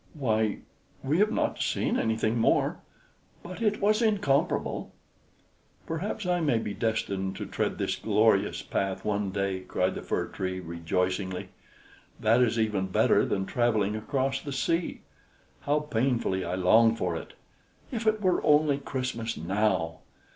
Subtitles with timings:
[0.15, 0.61] "Why,
[1.03, 2.79] we have not seen anything more.
[3.43, 4.95] But it was incomparable."
[5.85, 10.29] "Perhaps I may be destined to tread this glorious path one day!" cried the Fir
[10.29, 11.49] Tree, rejoicingly.
[12.19, 15.01] "That is even better than traveling across the sea.
[15.67, 17.33] How painfully I long for it!
[17.91, 19.99] If it were only Christmas now!